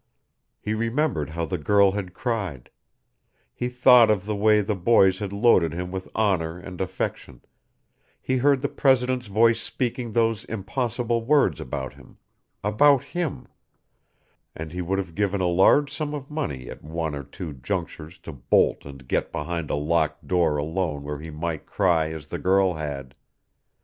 [0.59, 2.71] He remembered how the girl had cried;
[3.53, 7.41] he thought of the way the boys had loaded him with honor and affection;
[8.19, 12.17] he heard the president's voice speaking those impossible words about him
[12.63, 13.47] about him
[14.55, 18.17] and he would have given a large sum of money at one or two junctures
[18.17, 22.39] to bolt and get behind a locked door alone where he might cry as the
[22.39, 23.13] girl had.